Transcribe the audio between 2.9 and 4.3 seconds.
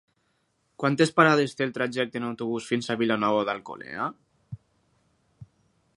Vilanova d'Alcolea?